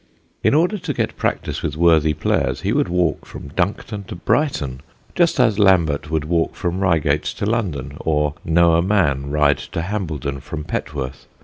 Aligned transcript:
In 0.43 0.55
order 0.55 0.79
to 0.79 0.95
get 0.95 1.15
practice 1.15 1.61
with 1.61 1.77
worthy 1.77 2.15
players 2.15 2.61
he 2.61 2.73
would 2.73 2.89
walk 2.89 3.23
from 3.23 3.49
Duncton 3.49 4.05
to 4.05 4.15
Brighton, 4.15 4.81
just 5.13 5.39
as 5.39 5.59
Lambert 5.59 6.09
would 6.09 6.25
walk 6.25 6.55
from 6.55 6.79
Reigate 6.83 7.21
to 7.25 7.45
London, 7.45 7.97
or 7.99 8.33
Noah 8.43 8.81
Mann 8.81 9.29
ride 9.29 9.59
to 9.59 9.83
Hambledon 9.83 10.39
from 10.39 10.63
Petworth. 10.63 11.27